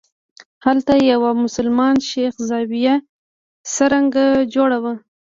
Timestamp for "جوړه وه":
4.53-4.93